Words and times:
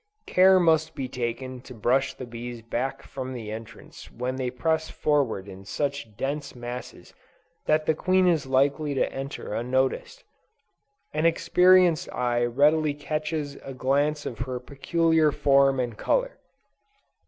Care 0.25 0.59
must 0.59 0.95
be 0.95 1.07
taken 1.07 1.61
to 1.61 1.75
brush 1.75 2.15
the 2.15 2.25
bees 2.25 2.63
back 2.63 3.03
from 3.03 3.33
the 3.33 3.51
entrance 3.51 4.09
when 4.09 4.35
they 4.37 4.49
press 4.49 4.89
forward 4.89 5.47
in 5.47 5.63
such 5.63 6.17
dense 6.17 6.55
masses 6.55 7.13
that 7.67 7.85
the 7.85 7.93
queen 7.93 8.25
is 8.27 8.47
likely 8.47 8.95
to 8.95 9.13
enter 9.13 9.53
unnoticed. 9.53 10.23
An 11.13 11.27
experienced 11.27 12.09
eye 12.11 12.43
readily 12.43 12.95
catches 12.95 13.57
a 13.57 13.75
glance 13.75 14.25
of 14.25 14.39
her 14.39 14.59
peculiar 14.59 15.31
form 15.31 15.79
and 15.79 15.95
color. 15.95 16.39